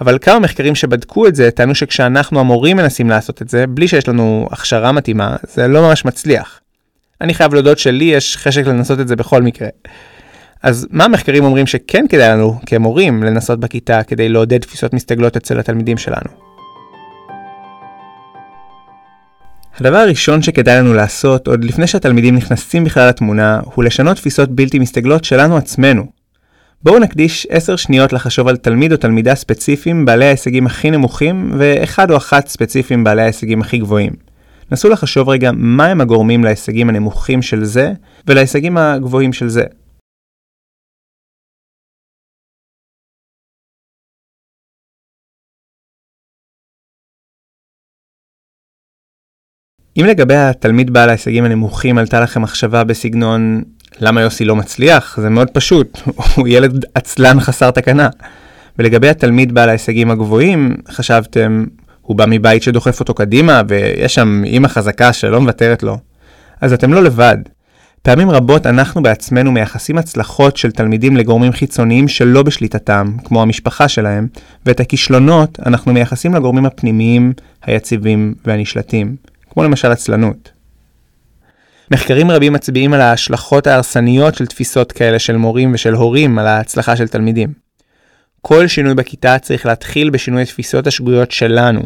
אבל 0.00 0.18
כמה 0.20 0.38
מחקרים 0.38 0.74
שבדקו 0.74 1.26
את 1.26 1.34
זה 1.34 1.50
טענו 1.50 1.74
שכשאנחנו 1.74 2.40
המורים 2.40 2.76
מנסים 2.76 3.10
לעשות 3.10 3.42
את 3.42 3.48
זה, 3.48 3.66
בלי 3.66 3.88
שיש 3.88 4.08
לנו 4.08 4.48
הכשרה 4.50 4.92
מתאימה, 4.92 5.36
זה 5.42 5.68
לא 5.68 5.82
ממש 5.82 6.04
מצליח. 6.04 6.60
אני 7.20 7.34
חייב 7.34 7.54
להודות 7.54 7.78
שלי 7.78 8.04
יש 8.04 8.36
חשק 8.36 8.66
לנסות 8.66 9.00
את 9.00 9.08
זה 9.08 9.16
בכל 9.16 9.42
מקרה. 9.42 9.68
אז 10.62 10.86
מה 10.90 11.04
המחקרים 11.04 11.44
אומרים 11.44 11.66
שכן 11.66 12.04
כדאי 12.08 12.28
לנו, 12.28 12.60
כמורים, 12.66 13.22
לנסות 13.22 13.60
בכיתה 13.60 14.02
כדי 14.02 14.28
לעודד 14.28 14.58
תפיסות 14.58 14.94
מסתגלות 14.94 15.36
אצל 15.36 15.58
התלמידים 15.58 15.98
שלנו? 15.98 16.30
הדבר 19.80 19.96
הראשון 19.96 20.42
שכדאי 20.42 20.76
לנו 20.76 20.94
לעשות, 20.94 21.46
עוד 21.46 21.64
לפני 21.64 21.86
שהתלמידים 21.86 22.36
נכנסים 22.36 22.84
בכלל 22.84 23.08
לתמונה, 23.08 23.60
הוא 23.64 23.84
לשנות 23.84 24.16
תפיסות 24.16 24.50
בלתי 24.50 24.78
מסתגלות 24.78 25.24
שלנו 25.24 25.56
עצמנו. 25.56 26.23
בואו 26.84 26.98
נקדיש 26.98 27.46
10 27.50 27.76
שניות 27.76 28.12
לחשוב 28.12 28.48
על 28.48 28.56
תלמיד 28.56 28.92
או 28.92 28.96
תלמידה 28.96 29.34
ספציפיים 29.34 30.04
בעלי 30.04 30.24
ההישגים 30.24 30.66
הכי 30.66 30.90
נמוכים, 30.90 31.50
ואחד 31.58 32.10
או 32.10 32.16
אחת 32.16 32.48
ספציפיים 32.48 33.04
בעלי 33.04 33.22
ההישגים 33.22 33.60
הכי 33.60 33.78
גבוהים. 33.78 34.12
נסו 34.72 34.88
לחשוב 34.88 35.28
רגע 35.28 35.50
מהם 35.52 36.00
הגורמים 36.00 36.44
להישגים 36.44 36.88
הנמוכים 36.88 37.42
של 37.42 37.64
זה, 37.64 37.92
ולהישגים 38.26 38.76
הגבוהים 38.76 39.32
של 39.32 39.48
זה. 39.48 39.64
אם 49.96 50.04
לגבי 50.08 50.36
התלמיד 50.36 50.90
בעל 50.90 51.08
ההישגים 51.08 51.44
הנמוכים 51.44 51.98
עלתה 51.98 52.20
לכם 52.20 52.42
מחשבה 52.42 52.84
בסגנון 52.84 53.62
למה 54.00 54.20
יוסי 54.20 54.44
לא 54.44 54.56
מצליח? 54.56 55.18
זה 55.20 55.30
מאוד 55.30 55.50
פשוט, 55.50 55.98
הוא 56.34 56.48
ילד 56.48 56.84
עצלן 56.94 57.40
חסר 57.40 57.70
תקנה. 57.70 58.08
ולגבי 58.78 59.08
התלמיד 59.08 59.54
בעל 59.54 59.68
ההישגים 59.68 60.10
הגבוהים, 60.10 60.74
חשבתם, 60.90 61.64
הוא 62.02 62.16
בא 62.16 62.24
מבית 62.28 62.62
שדוחף 62.62 63.00
אותו 63.00 63.14
קדימה 63.14 63.62
ויש 63.68 64.14
שם 64.14 64.42
אימא 64.44 64.68
חזקה 64.68 65.12
שלא 65.12 65.40
מוותרת 65.40 65.82
לו. 65.82 65.98
אז 66.60 66.72
אתם 66.72 66.92
לא 66.92 67.02
לבד. 67.02 67.36
פעמים 68.02 68.30
רבות 68.30 68.66
אנחנו 68.66 69.02
בעצמנו 69.02 69.52
מייחסים 69.52 69.98
הצלחות 69.98 70.56
של 70.56 70.70
תלמידים 70.70 71.16
לגורמים 71.16 71.52
חיצוניים 71.52 72.08
שלא 72.08 72.42
בשליטתם, 72.42 73.12
כמו 73.24 73.42
המשפחה 73.42 73.88
שלהם, 73.88 74.26
ואת 74.66 74.80
הכישלונות 74.80 75.58
אנחנו 75.66 75.92
מייחסים 75.92 76.34
לגורמים 76.34 76.66
הפנימיים, 76.66 77.32
היציבים 77.62 78.34
והנשלטים. 78.44 79.16
כמו 79.50 79.64
למשל 79.64 79.92
עצלנות. 79.92 80.53
מחקרים 81.90 82.30
רבים 82.30 82.52
מצביעים 82.52 82.94
על 82.94 83.00
ההשלכות 83.00 83.66
ההרסניות 83.66 84.34
של 84.34 84.46
תפיסות 84.46 84.92
כאלה 84.92 85.18
של 85.18 85.36
מורים 85.36 85.74
ושל 85.74 85.94
הורים 85.94 86.38
על 86.38 86.46
ההצלחה 86.46 86.96
של 86.96 87.08
תלמידים. 87.08 87.52
כל 88.40 88.66
שינוי 88.66 88.94
בכיתה 88.94 89.38
צריך 89.38 89.66
להתחיל 89.66 90.10
בשינוי 90.10 90.42
התפיסות 90.42 90.86
השגויות 90.86 91.30
שלנו. 91.30 91.82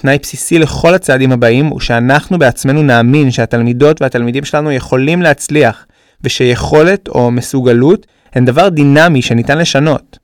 תנאי 0.00 0.18
בסיסי 0.22 0.58
לכל 0.58 0.94
הצעדים 0.94 1.32
הבאים 1.32 1.66
הוא 1.66 1.80
שאנחנו 1.80 2.38
בעצמנו 2.38 2.82
נאמין 2.82 3.30
שהתלמידות 3.30 4.02
והתלמידים 4.02 4.44
שלנו 4.44 4.72
יכולים 4.72 5.22
להצליח, 5.22 5.86
ושיכולת 6.24 7.08
או 7.08 7.30
מסוגלות 7.30 8.06
הן 8.32 8.44
דבר 8.44 8.68
דינמי 8.68 9.22
שניתן 9.22 9.58
לשנות. 9.58 10.18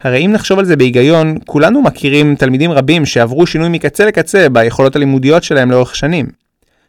הרי 0.00 0.26
אם 0.26 0.32
נחשוב 0.32 0.58
על 0.58 0.64
זה 0.64 0.76
בהיגיון, 0.76 1.38
כולנו 1.46 1.82
מכירים 1.82 2.34
תלמידים 2.34 2.70
רבים 2.70 3.06
שעברו 3.06 3.46
שינוי 3.46 3.68
מקצה 3.68 4.06
לקצה 4.06 4.48
ביכולות 4.48 4.96
הלימודיות 4.96 5.42
שלהם 5.44 5.70
לאורך 5.70 5.96
שנים. 5.96 6.26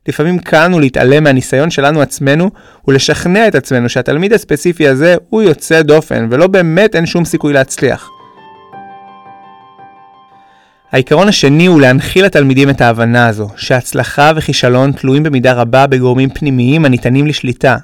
לפעמים 0.08 0.39
קל 0.39 0.65
לנו 0.65 0.79
להתעלם 0.79 1.24
מהניסיון 1.24 1.70
שלנו 1.70 2.01
עצמנו 2.01 2.51
ולשכנע 2.88 3.48
את 3.48 3.56
עצמנו 3.56 3.89
שהתלמיד 3.89 4.34
הספציפי 4.34 4.88
הזה 4.88 5.15
הוא 5.29 5.41
יוצא 5.41 5.82
דופן 5.82 6.27
ולא 6.32 6.48
באמת 6.48 6.96
אין 6.96 7.06
שום 7.06 7.25
סיכוי 7.25 7.53
להצליח. 7.53 8.10
העיקרון 10.91 11.27
השני 11.27 11.65
הוא 11.65 11.82
להנחיל 11.82 12.25
לתלמידים 12.25 12.70
את 12.70 12.82
ההבנה 12.82 13.27
הזו, 13.27 13.50
שהצלחה 13.56 14.32
וכישלון 14.36 14.91
תלויים 14.91 15.24
במידה 15.24 15.53
רבה 15.53 15.88
בגורמים 15.88 16.29
פנימיים 16.29 16.86
הניתנים 16.86 17.27
לשליטה, 17.27 17.77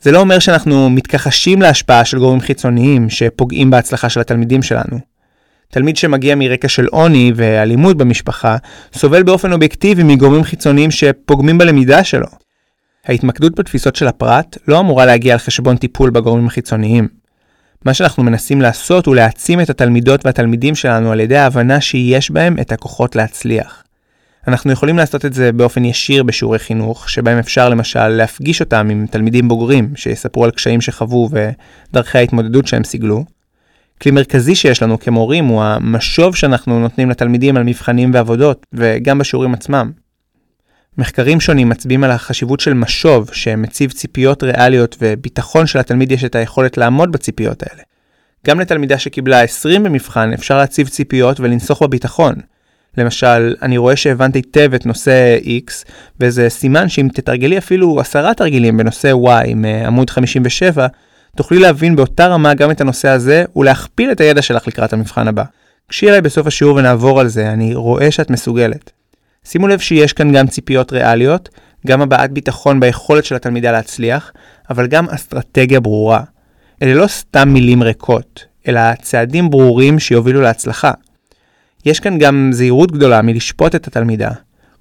זה 0.00 0.12
לא 0.12 0.20
אומר 0.20 0.38
שאנחנו 0.38 0.90
מתכחשים 0.90 1.62
להשפעה 1.62 2.04
של 2.04 2.18
גורמים 2.18 2.40
חיצוניים 2.40 3.10
שפוגעים 3.10 3.70
בהצלחה 3.70 4.08
של 4.08 4.20
התלמידים 4.20 4.62
שלנו. 4.62 5.13
תלמיד 5.74 5.96
שמגיע 5.96 6.34
מרקע 6.34 6.68
של 6.68 6.86
עוני 6.86 7.32
ואלימות 7.36 7.96
במשפחה, 7.96 8.56
סובל 8.92 9.22
באופן 9.22 9.52
אובייקטיבי 9.52 10.02
מגורמים 10.02 10.44
חיצוניים 10.44 10.90
שפוגמים 10.90 11.58
בלמידה 11.58 12.04
שלו. 12.04 12.26
ההתמקדות 13.06 13.58
בתפיסות 13.58 13.96
של 13.96 14.08
הפרט 14.08 14.58
לא 14.68 14.80
אמורה 14.80 15.06
להגיע 15.06 15.32
על 15.32 15.38
חשבון 15.38 15.76
טיפול 15.76 16.10
בגורמים 16.10 16.46
החיצוניים. 16.46 17.08
מה 17.84 17.94
שאנחנו 17.94 18.22
מנסים 18.22 18.60
לעשות 18.60 19.06
הוא 19.06 19.14
להעצים 19.14 19.60
את 19.60 19.70
התלמידות 19.70 20.26
והתלמידים 20.26 20.74
שלנו 20.74 21.12
על 21.12 21.20
ידי 21.20 21.36
ההבנה 21.36 21.80
שיש 21.80 22.30
בהם 22.30 22.56
את 22.60 22.72
הכוחות 22.72 23.16
להצליח. 23.16 23.84
אנחנו 24.48 24.72
יכולים 24.72 24.98
לעשות 24.98 25.24
את 25.24 25.32
זה 25.34 25.52
באופן 25.52 25.84
ישיר 25.84 26.22
בשיעורי 26.22 26.58
חינוך, 26.58 27.10
שבהם 27.10 27.38
אפשר 27.38 27.68
למשל 27.68 28.08
להפגיש 28.08 28.60
אותם 28.60 28.88
עם 28.90 29.06
תלמידים 29.10 29.48
בוגרים 29.48 29.92
שיספרו 29.96 30.44
על 30.44 30.50
קשיים 30.50 30.80
שחוו 30.80 31.28
ודרכי 31.30 32.18
ההתמודדות 32.18 32.66
שהם 32.66 32.84
סיגלו. 32.84 33.33
כלי 34.04 34.12
מרכזי 34.12 34.54
שיש 34.54 34.82
לנו 34.82 34.98
כמורים 34.98 35.44
הוא 35.44 35.62
המשוב 35.62 36.36
שאנחנו 36.36 36.80
נותנים 36.80 37.10
לתלמידים 37.10 37.56
על 37.56 37.62
מבחנים 37.62 38.10
ועבודות, 38.14 38.66
וגם 38.72 39.18
בשיעורים 39.18 39.54
עצמם. 39.54 39.92
מחקרים 40.98 41.40
שונים 41.40 41.68
מצביעים 41.68 42.04
על 42.04 42.10
החשיבות 42.10 42.60
של 42.60 42.74
משוב 42.74 43.30
שמציב 43.32 43.90
ציפיות 43.90 44.42
ריאליות 44.42 44.96
וביטחון 45.00 45.66
שלתלמיד 45.66 46.12
יש 46.12 46.24
את 46.24 46.34
היכולת 46.34 46.76
לעמוד 46.78 47.12
בציפיות 47.12 47.62
האלה. 47.62 47.82
גם 48.46 48.60
לתלמידה 48.60 48.98
שקיבלה 48.98 49.42
20 49.42 49.82
במבחן 49.82 50.32
אפשר 50.32 50.58
להציב 50.58 50.88
ציפיות 50.88 51.40
ולנסוך 51.40 51.82
בביטחון, 51.82 52.34
למשל, 52.98 53.54
אני 53.62 53.78
רואה 53.78 53.96
שהבנת 53.96 54.34
היטב 54.34 54.74
את 54.74 54.86
נושא 54.86 55.38
X, 55.42 55.90
וזה 56.20 56.48
סימן 56.48 56.88
שאם 56.88 57.08
תתרגלי 57.14 57.58
אפילו 57.58 58.00
עשרה 58.00 58.34
תרגילים 58.34 58.76
בנושא 58.76 59.12
Y 59.12 59.54
מעמוד 59.54 60.10
57, 60.10 60.86
תוכלי 61.36 61.58
להבין 61.58 61.96
באותה 61.96 62.26
רמה 62.26 62.54
גם 62.54 62.70
את 62.70 62.80
הנושא 62.80 63.08
הזה, 63.08 63.44
ולהכפיל 63.56 64.12
את 64.12 64.20
הידע 64.20 64.42
שלך 64.42 64.68
לקראת 64.68 64.92
המבחן 64.92 65.28
הבא. 65.28 65.44
כשהיא 65.88 66.10
אליי 66.10 66.20
בסוף 66.20 66.46
השיעור 66.46 66.76
ונעבור 66.76 67.20
על 67.20 67.28
זה, 67.28 67.50
אני 67.50 67.74
רואה 67.74 68.10
שאת 68.10 68.30
מסוגלת. 68.30 68.90
שימו 69.44 69.68
לב 69.68 69.78
שיש 69.78 70.12
כאן 70.12 70.32
גם 70.32 70.46
ציפיות 70.46 70.92
ריאליות, 70.92 71.48
גם 71.86 72.02
הבעת 72.02 72.30
ביטחון 72.32 72.80
ביכולת 72.80 73.24
של 73.24 73.34
התלמידה 73.34 73.72
להצליח, 73.72 74.32
אבל 74.70 74.86
גם 74.86 75.08
אסטרטגיה 75.08 75.80
ברורה. 75.80 76.20
אלה 76.82 76.94
לא 76.94 77.06
סתם 77.06 77.48
מילים 77.48 77.82
ריקות, 77.82 78.44
אלא 78.68 78.80
צעדים 79.02 79.50
ברורים 79.50 79.98
שיובילו 79.98 80.40
להצלחה. 80.40 80.90
יש 81.86 82.00
כאן 82.00 82.18
גם 82.18 82.50
זהירות 82.52 82.92
גדולה 82.92 83.22
מלשפוט 83.22 83.74
את 83.74 83.86
התלמידה. 83.86 84.30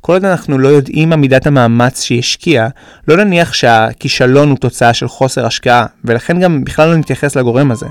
כל 0.06 0.14
עוד 0.14 0.26
אנחנו 0.26 0.58
לא 0.58 0.68
יודעים 0.68 1.10
מה 1.10 1.16
מידת 1.16 1.48
המאמץ 1.48 2.02
שהיא 2.02 2.20
השקיעה, 2.20 2.68
לא 3.08 3.18
נניח 3.18 3.54
שהכישלון 3.54 4.50
הוא 4.50 4.58
תוצאה 4.58 4.94
של 4.94 5.08
חוסר 5.08 5.46
השקעה, 5.46 5.86
ולכן 6.06 6.40
גם 6.40 6.64
בכלל 6.64 6.90
לא 6.90 6.96
נתייחס 6.96 7.36
לגורם 7.36 7.72
הזה. 7.72 7.86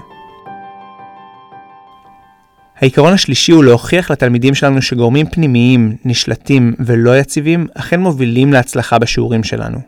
העיקרון 2.80 3.12
השלישי 3.12 3.52
הוא 3.52 3.64
להוכיח 3.64 4.10
לתלמידים 4.10 4.54
שלנו 4.54 4.82
שגורמים 4.82 5.26
פנימיים, 5.26 5.96
נשלטים 6.04 6.74
ולא 6.78 7.18
יציבים, 7.18 7.66
אכן 7.74 8.00
מובילים 8.00 8.52
להצלחה 8.52 8.98
בשיעורים 8.98 9.44
שלנו. 9.44 9.78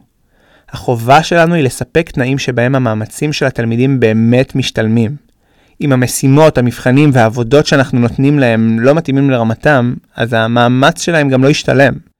החובה 0.71 1.23
שלנו 1.23 1.55
היא 1.55 1.65
לספק 1.65 2.11
תנאים 2.11 2.39
שבהם 2.39 2.75
המאמצים 2.75 3.33
של 3.33 3.47
התלמידים 3.47 4.01
באמת 4.01 4.55
משתלמים. 4.55 5.17
אם 5.81 5.93
המשימות, 5.93 6.59
המבחנים 6.59 7.11
והעבודות 7.13 7.67
שאנחנו 7.67 7.99
נותנים 7.99 8.39
להם 8.39 8.81
לא 8.81 8.95
מתאימים 8.95 9.31
לרמתם, 9.31 9.95
אז 10.17 10.33
המאמץ 10.33 11.03
שלהם 11.03 11.29
גם 11.29 11.45
לא 11.45 11.49
ישתלם. 11.49 12.14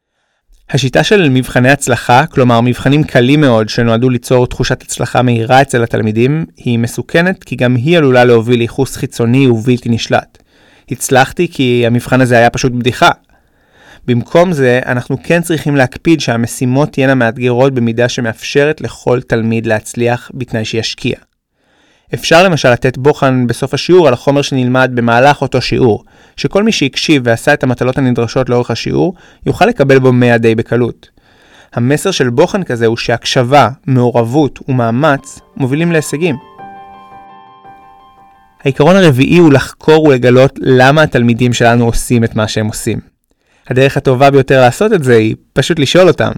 השיטה 0.71 1.05
של 1.05 1.29
מבחני 1.29 1.71
הצלחה, 1.71 2.27
כלומר 2.27 2.61
מבחנים 2.61 3.05
קלים 3.05 3.41
מאוד 3.41 3.69
שנועדו 3.69 4.11
ליצור 4.11 4.47
תחושת 4.47 4.83
הצלחה 4.83 5.23
מהירה 5.23 5.63
אצל 5.63 5.83
התלמידים, 5.83 6.47
היא 6.57 6.79
מסוכנת 6.79 7.45
כי 7.45 7.57
גם 7.57 7.75
היא 7.75 7.99
עלולה 7.99 8.25
להוביל 8.25 8.59
לייחוס 8.59 8.97
חיצוני 8.97 9.49
ובלתי 9.49 9.89
נשלט. 9.89 10.39
הצלחתי 10.91 11.49
כי 11.49 11.85
המבחן 11.87 12.21
הזה 12.21 12.39
היה 12.39 12.51
פשוט 12.51 12.73
בדיחה. 12.73 13.11
במקום 14.07 14.53
זה, 14.53 14.81
אנחנו 14.87 15.17
כן 15.23 15.43
צריכים 15.43 15.77
להקפיד 15.77 16.21
שהמשימות 16.21 16.93
תהיינה 16.93 17.15
מאתגרות 17.15 17.75
במידה 17.75 18.09
שמאפשרת 18.09 18.81
לכל 18.81 19.21
תלמיד 19.21 19.67
להצליח 19.67 20.31
בתנאי 20.35 20.65
שישקיע. 20.65 21.17
אפשר 22.15 22.43
למשל 22.43 22.73
לתת 22.73 22.99
בוחן 22.99 23.47
בסוף 23.47 23.75
השיעור 23.75 24.09
על 24.09 24.15
החומר 24.15 24.43
שנלמד 24.43 24.91
במהלך 24.95 25.43
אותו 25.43 25.61
שיעור, 25.61 26.05
שכל 26.37 26.63
מי 26.63 26.73
שהקשיב 26.73 27.23
ועשה 27.25 27.55
את 27.55 27.63
המטלות 27.63 27.99
הנדרשות 27.99 28.49
לאורך 28.49 28.71
השיעור, 28.71 29.15
יוכל 29.47 29.67
לקבל 29.67 29.99
בו 29.99 30.13
100 30.13 30.39
די 30.39 30.55
בקלות. 30.55 31.09
המסר 31.75 32.11
של 32.11 32.31
בוחן 32.31 32.63
כזה 32.63 32.87
הוא 32.87 32.97
שהקשבה, 32.97 33.69
מעורבות 33.87 34.59
ומאמץ 34.69 35.41
מובילים 35.57 35.93
להישגים. 35.93 36.37
העיקרון 38.65 38.97
הרביעי 38.97 39.39
הוא 39.39 39.53
לחקור 39.53 40.05
ולגלות 40.05 40.59
למה 40.63 41.03
התלמידים 41.03 41.53
שלנו 41.53 41.85
עושים 41.85 42.25
את 42.25 42.37
מה 42.37 42.49
שהם 42.49 42.67
עושים. 42.67 42.99
הדרך 43.69 43.97
הטובה 43.97 44.31
ביותר 44.31 44.61
לעשות 44.61 44.93
את 44.93 45.05
זה 45.05 45.17
היא 45.17 45.37
פשוט 45.53 45.79
לשאול 45.79 46.09
אותם. 46.09 46.33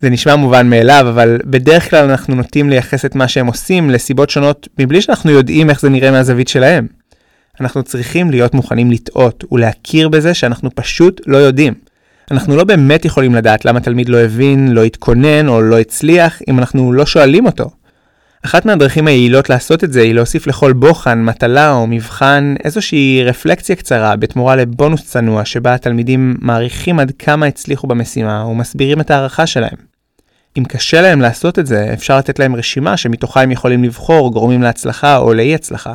זה 0.00 0.10
נשמע 0.10 0.36
מובן 0.36 0.70
מאליו, 0.70 1.06
אבל 1.08 1.38
בדרך 1.44 1.90
כלל 1.90 2.10
אנחנו 2.10 2.34
נוטים 2.34 2.70
לייחס 2.70 3.04
את 3.04 3.14
מה 3.14 3.28
שהם 3.28 3.46
עושים 3.46 3.90
לסיבות 3.90 4.30
שונות 4.30 4.68
מבלי 4.78 5.00
שאנחנו 5.00 5.30
יודעים 5.30 5.70
איך 5.70 5.80
זה 5.80 5.88
נראה 5.88 6.10
מהזווית 6.10 6.48
שלהם. 6.48 6.86
אנחנו 7.60 7.82
צריכים 7.82 8.30
להיות 8.30 8.54
מוכנים 8.54 8.90
לטעות 8.90 9.44
ולהכיר 9.52 10.08
בזה 10.08 10.34
שאנחנו 10.34 10.70
פשוט 10.74 11.20
לא 11.26 11.36
יודעים. 11.36 11.74
אנחנו 12.30 12.56
לא 12.56 12.64
באמת 12.64 13.04
יכולים 13.04 13.34
לדעת 13.34 13.64
למה 13.64 13.80
תלמיד 13.80 14.08
לא 14.08 14.16
הבין, 14.16 14.72
לא 14.72 14.84
התכונן 14.84 15.48
או 15.48 15.62
לא 15.62 15.78
הצליח 15.78 16.42
אם 16.48 16.58
אנחנו 16.58 16.92
לא 16.92 17.06
שואלים 17.06 17.46
אותו. 17.46 17.70
אחת 18.44 18.66
מהדרכים 18.66 19.06
היעילות 19.06 19.50
לעשות 19.50 19.84
את 19.84 19.92
זה 19.92 20.00
היא 20.00 20.14
להוסיף 20.14 20.46
לכל 20.46 20.72
בוחן, 20.72 21.22
מטלה 21.22 21.72
או 21.72 21.86
מבחן 21.86 22.54
איזושהי 22.64 23.24
רפלקציה 23.24 23.76
קצרה 23.76 24.16
בתמורה 24.16 24.56
לבונוס 24.56 25.04
צנוע 25.04 25.44
שבה 25.44 25.74
התלמידים 25.74 26.36
מעריכים 26.40 26.98
עד 26.98 27.12
כמה 27.18 27.46
הצליחו 27.46 27.86
במשימה 27.86 28.44
ומסבירים 28.44 29.00
את 29.00 29.10
ההערכה 29.10 29.46
שלהם. 29.46 29.85
אם 30.58 30.64
קשה 30.64 31.00
להם 31.00 31.20
לעשות 31.20 31.58
את 31.58 31.66
זה, 31.66 31.90
אפשר 31.92 32.18
לתת 32.18 32.38
להם 32.38 32.56
רשימה 32.56 32.96
שמתוכה 32.96 33.42
הם 33.42 33.50
יכולים 33.50 33.84
לבחור 33.84 34.32
גורמים 34.32 34.62
להצלחה 34.62 35.16
או 35.16 35.34
לאי 35.34 35.54
הצלחה. 35.54 35.94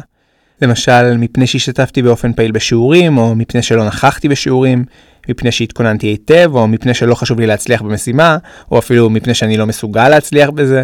למשל, 0.62 1.18
מפני 1.18 1.48
שהשתתפתי 1.48 2.02
באופן 2.02 2.34
פעיל 2.34 2.52
בשיעורים, 2.52 3.18
או 3.18 3.36
מפני 3.36 3.62
שלא 3.62 3.86
נכחתי 3.86 4.30
בשיעורים, 4.30 4.86
מפני 5.30 5.52
שהתכוננתי 5.52 6.08
היטב, 6.08 6.52
או 6.54 6.68
מפני 6.68 6.94
שלא 6.94 7.16
חשוב 7.16 7.40
לי 7.40 7.48
להצליח 7.48 7.82
במשימה, 7.82 8.38
או 8.72 8.80
אפילו 8.80 9.10
מפני 9.10 9.34
שאני 9.34 9.58
לא 9.58 9.66
מסוגל 9.66 10.10
להצליח 10.10 10.50
בזה. 10.50 10.84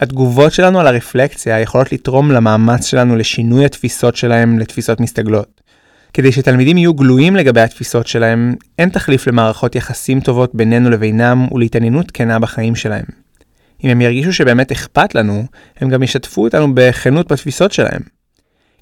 התגובות 0.00 0.52
שלנו 0.52 0.80
על 0.80 0.86
הרפלקציה 0.86 1.60
יכולות 1.60 1.92
לתרום 1.92 2.30
למאמץ 2.30 2.86
שלנו 2.86 3.16
לשינוי 3.16 3.64
התפיסות 3.64 4.16
שלהם 4.16 4.58
לתפיסות 4.58 5.00
מסתגלות. 5.00 5.60
כדי 6.12 6.32
שתלמידים 6.32 6.78
יהיו 6.78 6.94
גלויים 6.94 7.36
לגבי 7.36 7.60
התפיסות 7.60 8.06
שלהם, 8.06 8.54
אין 8.78 8.88
תחליף 8.88 9.26
למערכות 9.26 9.76
יחסים 9.76 10.20
טובות 10.20 10.54
בינינו 10.54 10.90
לבינם 10.90 11.46
ולהתעניינות 11.52 12.10
כנה 12.10 12.38
בחיים 12.38 12.74
שלהם. 12.74 13.04
אם 13.84 13.90
הם 13.90 14.00
ירגישו 14.00 14.32
שבאמת 14.32 14.72
אכפת 14.72 15.14
לנו, 15.14 15.44
הם 15.80 15.88
גם 15.88 16.02
ישתפו 16.02 16.44
אותנו 16.44 16.74
בכנות 16.74 17.32
בתפיסות 17.32 17.72
שלהם. 17.72 18.00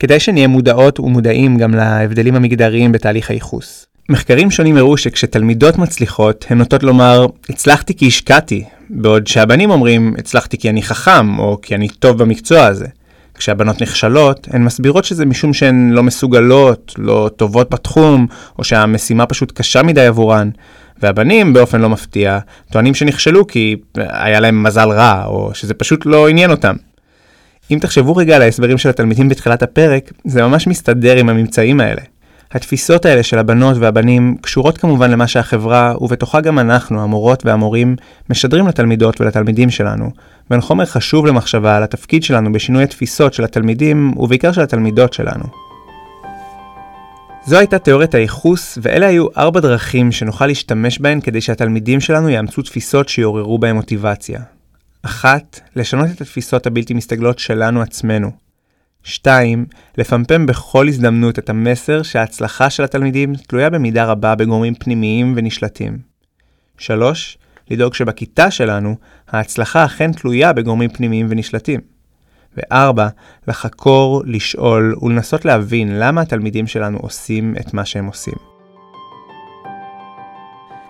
כדאי 0.00 0.20
שנהיה 0.20 0.48
מודעות 0.48 1.00
ומודעים 1.00 1.58
גם 1.58 1.74
להבדלים 1.74 2.34
המגדריים 2.34 2.92
בתהליך 2.92 3.30
הייחוס. 3.30 3.86
מחקרים 4.08 4.50
שונים 4.50 4.76
הראו 4.76 4.96
שכשתלמידות 4.96 5.78
מצליחות, 5.78 6.46
הן 6.50 6.58
נוטות 6.58 6.82
לומר, 6.82 7.26
הצלחתי 7.48 7.96
כי 7.96 8.06
השקעתי, 8.06 8.64
בעוד 8.90 9.26
שהבנים 9.26 9.70
אומרים, 9.70 10.14
הצלחתי 10.18 10.58
כי 10.58 10.70
אני 10.70 10.82
חכם, 10.82 11.38
או 11.38 11.58
כי 11.62 11.74
אני 11.74 11.88
טוב 11.88 12.18
במקצוע 12.18 12.66
הזה. 12.66 12.86
כשהבנות 13.38 13.82
נכשלות, 13.82 14.48
הן 14.50 14.62
מסבירות 14.62 15.04
שזה 15.04 15.26
משום 15.26 15.54
שהן 15.54 15.90
לא 15.90 16.02
מסוגלות, 16.02 16.94
לא 16.98 17.30
טובות 17.36 17.70
בתחום, 17.70 18.26
או 18.58 18.64
שהמשימה 18.64 19.26
פשוט 19.26 19.52
קשה 19.52 19.82
מדי 19.82 20.06
עבורן. 20.06 20.50
והבנים, 21.02 21.52
באופן 21.52 21.80
לא 21.80 21.88
מפתיע, 21.88 22.38
טוענים 22.72 22.94
שנכשלו 22.94 23.46
כי 23.46 23.76
היה 23.96 24.40
להם 24.40 24.62
מזל 24.62 24.88
רע, 24.88 25.24
או 25.26 25.50
שזה 25.54 25.74
פשוט 25.74 26.06
לא 26.06 26.28
עניין 26.28 26.50
אותם. 26.50 26.76
אם 27.70 27.78
תחשבו 27.80 28.16
רגע 28.16 28.36
על 28.36 28.42
ההסברים 28.42 28.78
של 28.78 28.88
התלמידים 28.88 29.28
בתחילת 29.28 29.62
הפרק, 29.62 30.12
זה 30.24 30.42
ממש 30.42 30.66
מסתדר 30.66 31.16
עם 31.16 31.28
הממצאים 31.28 31.80
האלה. 31.80 32.02
התפיסות 32.52 33.04
האלה 33.04 33.22
של 33.22 33.38
הבנות 33.38 33.76
והבנים 33.76 34.36
קשורות 34.40 34.78
כמובן 34.78 35.10
למה 35.10 35.26
שהחברה, 35.26 35.94
ובתוכה 36.00 36.40
גם 36.40 36.58
אנחנו, 36.58 37.02
המורות 37.02 37.46
והמורים, 37.46 37.96
משדרים 38.30 38.66
לתלמידות 38.66 39.20
ולתלמידים 39.20 39.70
שלנו, 39.70 40.10
בין 40.50 40.60
חומר 40.60 40.84
חשוב 40.84 41.26
למחשבה 41.26 41.76
על 41.76 41.82
התפקיד 41.82 42.22
שלנו 42.22 42.52
בשינוי 42.52 42.82
התפיסות 42.82 43.34
של 43.34 43.44
התלמידים, 43.44 44.12
ובעיקר 44.16 44.52
של 44.52 44.60
התלמידות 44.60 45.12
שלנו. 45.12 45.44
זו 47.46 47.58
הייתה 47.58 47.78
תיאוריית 47.78 48.14
הייחוס, 48.14 48.78
ואלה 48.82 49.06
היו 49.06 49.26
ארבע 49.36 49.60
דרכים 49.60 50.12
שנוכל 50.12 50.46
להשתמש 50.46 50.98
בהן 50.98 51.20
כדי 51.20 51.40
שהתלמידים 51.40 52.00
שלנו 52.00 52.28
יאמצו 52.28 52.62
תפיסות 52.62 53.08
שיעוררו 53.08 53.58
בהם 53.58 53.76
מוטיבציה. 53.76 54.40
אחת, 55.02 55.60
לשנות 55.76 56.06
את 56.14 56.20
התפיסות 56.20 56.66
הבלתי 56.66 56.94
מסתגלות 56.94 57.38
שלנו 57.38 57.82
עצמנו. 57.82 58.45
2. 59.06 59.66
לפמפם 59.98 60.46
בכל 60.46 60.88
הזדמנות 60.88 61.38
את 61.38 61.50
המסר 61.50 62.02
שההצלחה 62.02 62.70
של 62.70 62.84
התלמידים 62.84 63.34
תלויה 63.34 63.70
במידה 63.70 64.04
רבה 64.04 64.34
בגורמים 64.34 64.74
פנימיים 64.74 65.34
ונשלטים. 65.36 65.98
3. 66.78 67.38
לדאוג 67.70 67.94
שבכיתה 67.94 68.50
שלנו 68.50 68.96
ההצלחה 69.28 69.84
אכן 69.84 70.12
תלויה 70.12 70.52
בגורמים 70.52 70.90
פנימיים 70.90 71.26
ונשלטים. 71.30 71.80
ו-4. 72.56 73.00
לחקור, 73.48 74.22
לשאול 74.26 74.96
ולנסות 75.02 75.44
להבין 75.44 75.98
למה 75.98 76.20
התלמידים 76.20 76.66
שלנו 76.66 76.98
עושים 76.98 77.54
את 77.60 77.74
מה 77.74 77.84
שהם 77.84 78.06
עושים. 78.06 78.55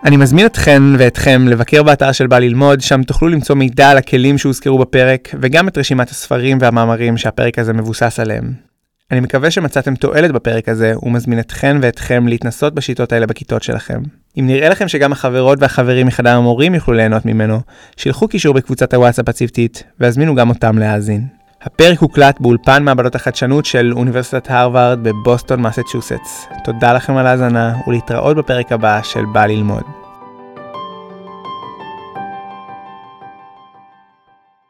אני 0.05 0.17
מזמין 0.17 0.47
אתכן 0.47 0.83
ואתכם 0.99 1.49
לבקר 1.49 1.83
באתר 1.83 2.13
של 2.13 2.27
בא 2.27 2.39
ללמוד, 2.39 2.81
שם 2.81 3.03
תוכלו 3.03 3.29
למצוא 3.29 3.57
מידע 3.57 3.91
על 3.91 3.99
הכלים 3.99 4.39
שהוזכרו 4.39 4.79
בפרק, 4.79 5.29
וגם 5.41 5.69
את 5.69 5.79
רשימת 5.79 6.11
הספרים 6.11 6.59
והמאמרים 6.61 7.17
שהפרק 7.17 7.59
הזה 7.59 7.73
מבוסס 7.73 8.21
עליהם. 8.21 8.53
אני 9.11 9.21
מקווה 9.21 9.51
שמצאתם 9.51 9.95
תועלת 9.95 10.33
בפרק 10.33 10.69
הזה, 10.69 10.95
ומזמין 11.03 11.39
אתכן 11.39 11.77
ואתכם 11.83 12.29
להתנסות 12.29 12.75
בשיטות 12.75 13.13
האלה 13.13 13.27
בכיתות 13.27 13.63
שלכם. 13.63 14.03
אם 14.39 14.47
נראה 14.47 14.69
לכם 14.69 14.89
שגם 14.89 15.13
החברות 15.13 15.59
והחברים 15.63 16.07
מחדר 16.07 16.37
המורים 16.37 16.75
יוכלו 16.75 16.95
ליהנות 16.95 17.25
ממנו, 17.25 17.61
שילחו 17.97 18.29
קישור 18.29 18.55
בקבוצת 18.55 18.95
הוואטסאפ 18.95 19.29
הצוותית, 19.29 19.83
והזמינו 20.01 20.35
גם 20.35 20.49
אותם 20.49 20.79
להאזין. 20.79 21.27
הפרק 21.67 21.99
הוקלט 21.99 22.41
באולפן 22.41 22.83
מעבדות 22.83 23.15
החדשנות 23.15 23.65
של 23.65 23.93
אוניברסיטת 23.97 24.51
הרווארד 24.51 24.99
בבוסטון, 25.03 25.61
מסצ'וסטס. 25.61 26.49
תודה 26.65 26.93
לכם 26.93 27.17
על 27.17 27.27
ההאזנה, 27.27 27.75
ולהתראות 27.87 28.37
בפרק 28.37 28.73
הבא 28.73 29.03
של 29.03 29.25
בא 29.33 29.47
ללמוד. 29.47 30.06